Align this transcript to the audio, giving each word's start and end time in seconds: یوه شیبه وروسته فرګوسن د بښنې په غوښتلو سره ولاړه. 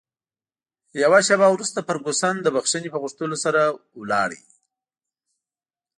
یوه 1.03 1.19
شیبه 1.27 1.47
وروسته 1.51 1.79
فرګوسن 1.87 2.35
د 2.41 2.47
بښنې 2.55 2.89
په 2.91 2.99
غوښتلو 3.03 3.37
سره 3.45 3.61
ولاړه. 3.99 4.39